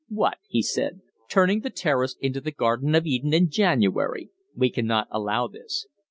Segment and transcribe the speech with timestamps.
[0.09, 1.01] "What!" he said.
[1.29, 4.31] "Turning the Terrace into the Garden of Eden in January!
[4.55, 5.85] We cannot allow this."